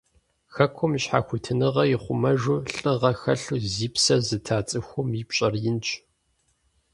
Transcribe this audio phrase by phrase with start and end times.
[0.53, 5.87] Хэкум и щхьэхуитыныгъэр ихъумэжу, лӀыгъэ хэлъу зи псэр зыта цӀыхум и пщӀэр инщ.